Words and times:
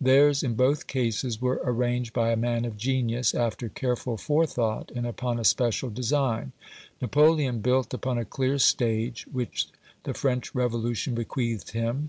Theirs 0.00 0.42
in 0.42 0.54
both 0.54 0.86
cases 0.86 1.38
were 1.38 1.60
arranged 1.62 2.14
by 2.14 2.30
a 2.32 2.36
man 2.38 2.64
of 2.64 2.78
genius, 2.78 3.34
after 3.34 3.68
careful 3.68 4.16
forethought, 4.16 4.90
and 4.94 5.06
upon 5.06 5.38
a 5.38 5.44
special 5.44 5.90
design. 5.90 6.52
Napoleon 7.02 7.60
built 7.60 7.92
upon 7.92 8.16
a 8.16 8.24
clear 8.24 8.56
stage 8.56 9.26
which 9.30 9.68
the 10.04 10.14
French 10.14 10.54
Revolution 10.54 11.14
bequeathed 11.14 11.72
him. 11.72 12.08